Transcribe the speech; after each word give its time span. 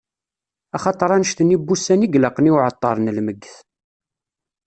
Axaṭer 0.75 1.09
annect-nni 1.11 1.57
n 1.59 1.63
wussan 1.65 2.05
i 2.05 2.07
yelaqen 2.13 2.49
i 2.49 2.51
uɛeṭṭer 2.55 2.95
n 2.99 3.11
lmegget. 3.17 3.57